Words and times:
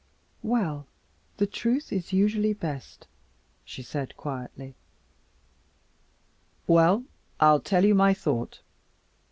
"Well, 0.41 0.87
the 1.37 1.45
truth 1.45 1.93
is 1.93 2.11
usually 2.11 2.53
best," 2.53 3.05
she 3.63 3.83
said 3.83 4.17
quietly. 4.17 4.73
"Well, 6.65 7.03
I'll 7.39 7.59
tell 7.61 7.85
you 7.85 7.93
my 7.93 8.15
thought. 8.15 8.61